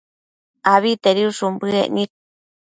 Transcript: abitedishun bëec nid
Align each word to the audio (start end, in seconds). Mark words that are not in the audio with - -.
abitedishun 0.73 1.53
bëec 1.61 1.89
nid 1.95 2.11